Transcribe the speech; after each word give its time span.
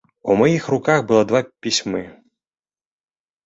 У 0.33 0.37
маіх 0.39 0.63
руках 0.75 1.03
было 1.11 1.21
два 1.33 1.43
пісьмы. 1.67 2.05